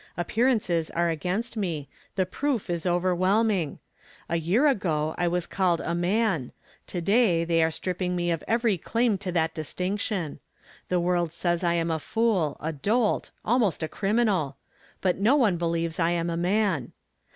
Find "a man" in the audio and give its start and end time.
5.79-6.53, 16.31-16.93